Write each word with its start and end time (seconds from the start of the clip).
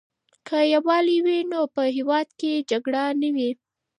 که 0.47 0.57
یووالی 0.73 1.17
وي 1.25 1.39
نو 1.51 1.59
په 1.75 1.81
هېواد 1.95 2.27
کې 2.39 2.65
جګړه 2.69 3.03
نه 3.21 3.29
وي. 3.35 3.49